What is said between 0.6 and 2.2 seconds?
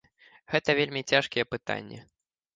вельмі цяжкія пытанні.